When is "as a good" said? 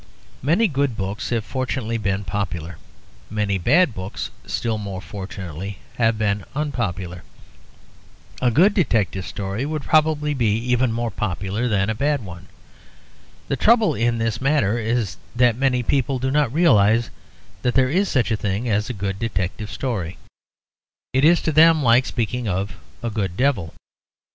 18.67-19.19